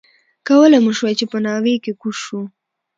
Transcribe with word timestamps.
کولای 0.47 0.79
مو 0.83 0.91
شوای 0.97 1.13
چې 1.19 1.25
په 1.31 1.37
ناوې 1.45 1.75
کې 1.83 1.91
کوز 2.01 2.17
شو. 2.25 2.41